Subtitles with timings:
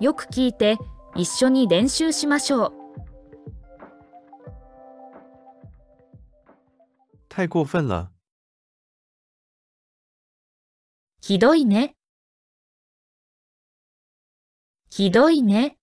[0.00, 0.76] よく聞いて
[1.16, 2.72] 一緒に練習しましょう。
[7.28, 8.10] 太过分了，
[11.20, 11.96] ひどいね。
[14.90, 15.76] ひどいね。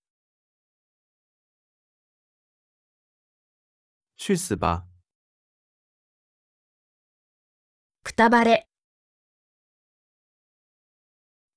[4.16, 4.84] 去死吧！
[8.02, 8.66] くたばれ。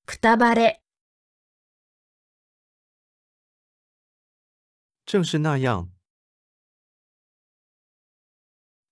[0.05, 0.82] くたばれ。
[5.09, 5.91] 正是那样，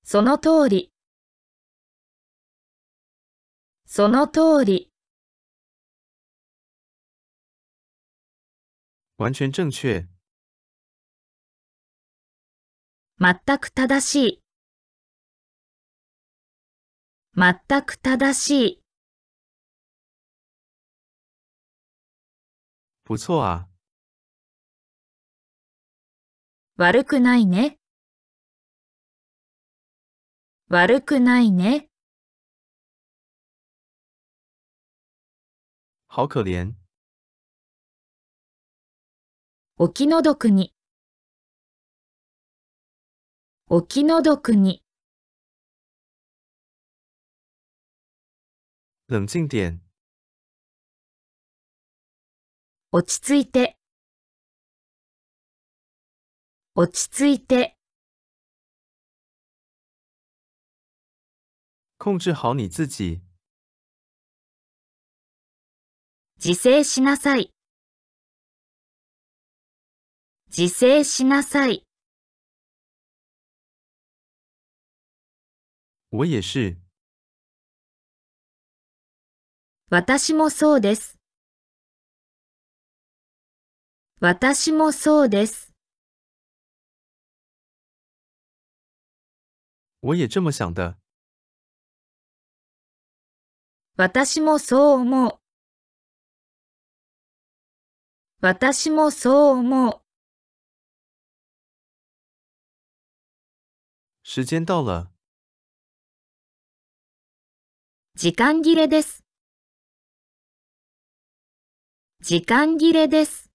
[0.05, 0.93] その通り。
[3.87, 4.91] その通り。
[9.19, 10.09] 完全正确，
[13.19, 14.43] 全く正しい。
[17.35, 18.83] 全く正しい。
[23.05, 23.69] 不错啊！
[26.80, 27.80] 悪くないね。
[30.70, 31.90] 悪くないね。
[36.08, 36.76] 好可怜，
[39.78, 40.72] お気の毒に。
[43.70, 44.84] お気の毒に。
[49.10, 49.82] 冷静点，
[52.92, 53.77] 落ち着いて。
[56.80, 57.76] 落ち着いて。
[61.98, 63.20] 控制好你自己。
[66.38, 67.52] 自制しなさい。
[70.56, 71.84] 自制しなさい。
[76.12, 76.78] 我也是，
[79.90, 81.18] 私もそうです。
[84.20, 85.67] 私もそうです。
[90.00, 90.98] 我也这么想的。
[93.96, 95.40] 私もそう思う。
[98.40, 100.02] 私もそう思う。
[104.22, 105.10] 时间到了，
[108.14, 109.24] 時間切れです。
[112.22, 113.50] 時間切れです。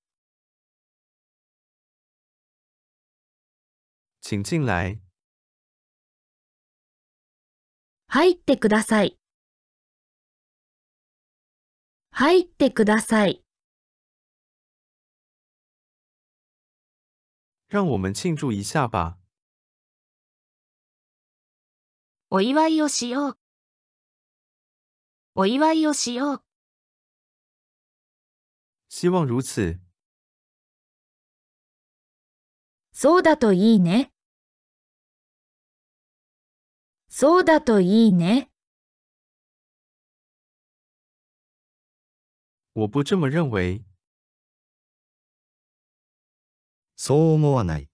[4.20, 4.98] 请进来。
[8.14, 9.18] 入ってください。
[12.10, 13.42] 入ってください。
[17.70, 19.16] 让我们庆祝一下吧！
[22.28, 23.38] お祝いをしよう。
[25.34, 26.42] お祝いをしよう。
[28.90, 29.80] 希望如此。
[32.92, 34.11] そうだといいね。
[37.14, 38.48] そうだといいね。
[42.72, 43.84] 我不这么认为。
[46.96, 47.90] そう思わない。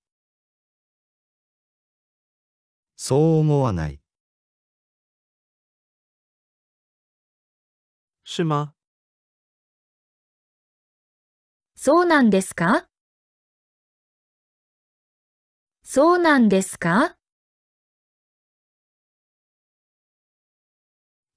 [2.96, 4.00] そう思わない。
[8.24, 8.72] 是吗？
[11.74, 12.86] そうなんですか？
[15.82, 17.17] そうなんですか？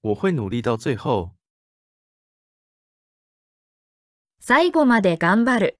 [0.03, 1.35] 我会努力到最后。
[4.39, 5.79] 最後まで頑張る。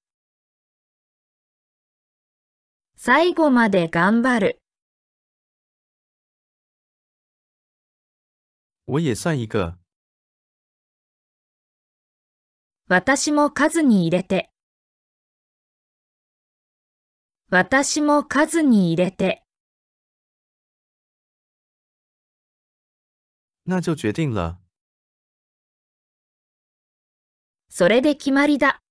[2.96, 4.62] 最後まで頑張る。
[8.86, 9.80] 我也算一个。
[12.88, 14.52] 私も数に入れて。
[17.50, 19.44] 私も数に入れて。
[23.64, 24.60] 那就决定了。
[27.70, 28.82] それで決まりだ。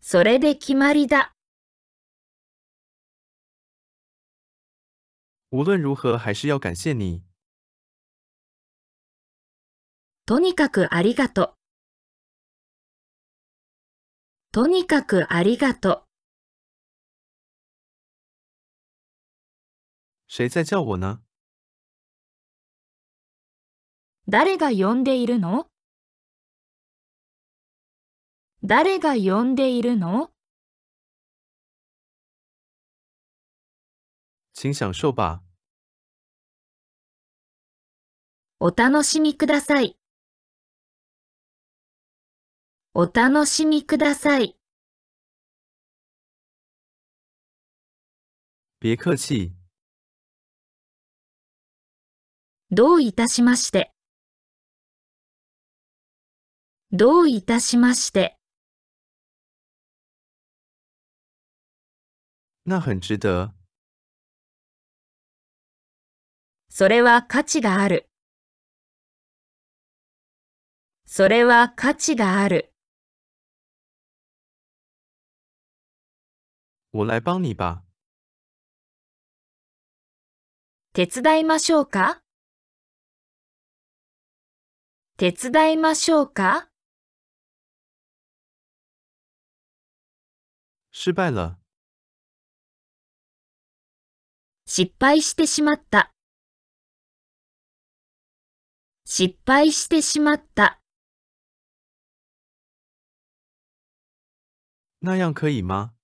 [0.00, 1.34] それで決まりだ。
[5.50, 7.24] 无论如何，还是要感谢你。
[10.26, 11.54] とにかくありがとう。
[14.52, 16.04] とにかくありがとう。
[20.28, 21.22] 谁在叫我呢？
[24.30, 25.70] 誰が呼んでいるの？
[28.62, 30.30] 誰が呼んでいるの？
[34.52, 35.40] 请享受吧。
[38.60, 39.96] お楽しみください。
[42.92, 44.58] お楽しみください。
[48.80, 49.52] 别客气，
[52.70, 53.90] どういたしまして。
[56.90, 58.38] どういたしまして。
[62.64, 63.52] 那很值得。
[66.70, 68.08] それは価値がある。
[71.04, 72.72] それは価値がある。
[76.92, 77.82] 我来帮你吧。
[80.94, 82.22] 手伝いましょうか？
[85.18, 86.70] 手伝いましょうか？
[91.00, 91.60] 失败了，
[94.66, 96.12] 失敗してしまった。
[99.04, 100.80] 失敗してしまった。
[105.00, 105.94] 那样可以吗？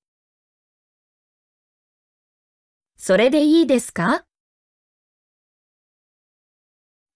[2.96, 4.25] それでいいですか？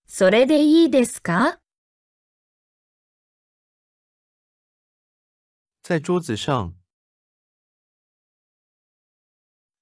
[0.09, 1.61] それでいいですか？
[5.85, 6.78] 在桌子上，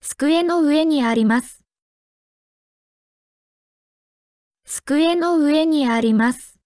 [0.09, 1.65] 机の上にあります。
[4.65, 6.61] 机の上にあります。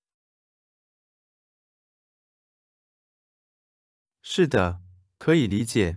[4.22, 4.76] 是的，
[5.19, 5.96] 可以理解。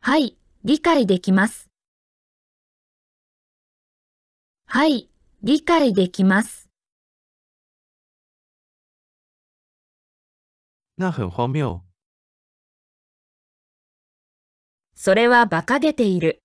[0.00, 1.70] はい、理解できます。
[4.66, 5.08] はい、
[5.42, 6.68] 理解できます。
[10.98, 11.87] 那很荒谬。
[15.00, 16.42] それは馬鹿げている。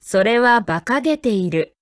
[0.00, 1.78] それは馬鹿げている。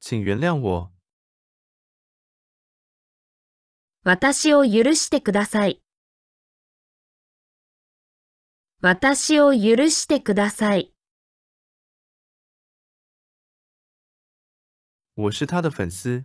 [0.00, 0.92] 请原谅我，
[4.04, 5.82] 私を許してください。
[8.80, 10.94] 私を許してください。
[15.16, 16.24] 我是他的粉丝。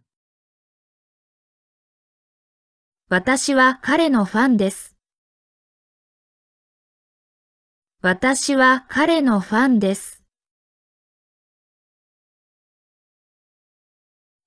[3.15, 4.95] 私は彼のファンです。
[8.01, 10.23] 私は彼のファンです。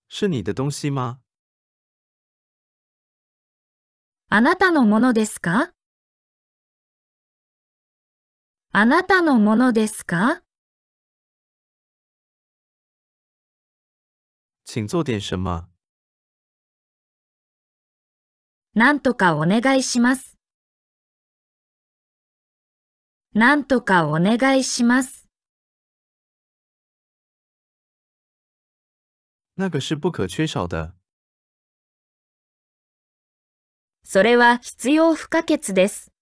[0.08, 1.20] 是你的东西吗？
[4.30, 5.72] あなたのものですか？
[8.72, 10.42] あなたのものですか？
[14.64, 15.68] 请做点什么？
[18.76, 20.36] なんとかお願いします。
[23.32, 25.26] なんとかお願いします。
[29.54, 30.92] 那个是不可缺少的。
[34.04, 36.12] それは必要不可欠です。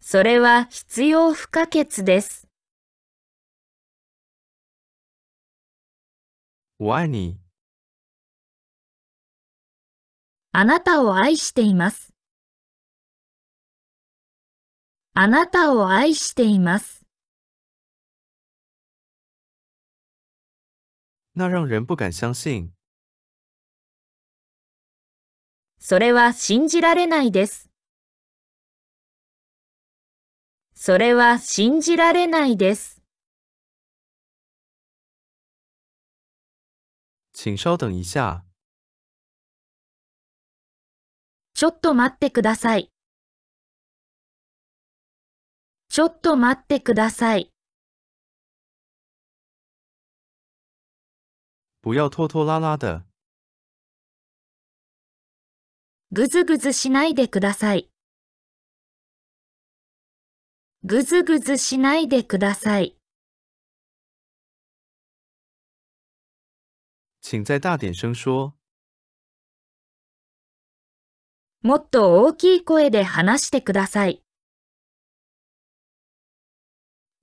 [0.00, 2.48] それは必要不可欠です。
[6.78, 7.41] 我爱你，
[10.54, 12.12] あなたを愛しています。
[15.14, 17.06] あなたを愛しています。
[21.34, 22.74] 那让人不敢相信。
[25.78, 27.70] それは信じられないです。
[30.74, 33.00] それは信じられないです。
[37.32, 38.44] 请稍等一下，
[41.62, 42.90] ちょっと待ってください。
[45.88, 47.52] ちょっと待ってください。
[51.84, 53.04] 不要拖拖拉拉的。
[56.10, 57.88] ぐずぐずしないでください。
[60.82, 62.96] ぐずぐずしないでください。
[67.20, 68.61] 请再大点声说。
[71.62, 74.20] もっと大きい声で話してください。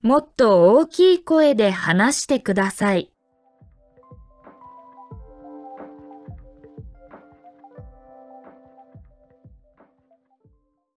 [0.00, 3.09] もっと大きい声で話してください。